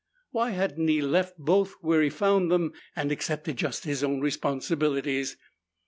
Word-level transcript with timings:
Why 0.31 0.49
hadn't 0.49 0.87
he 0.87 0.99
left 0.99 1.37
both 1.37 1.73
where 1.81 2.01
he 2.01 2.09
found 2.09 2.49
them 2.49 2.73
and 2.95 3.11
accepted 3.11 3.57
just 3.57 3.83
his 3.83 4.03
own 4.03 4.19
responsibilities? 4.19 5.37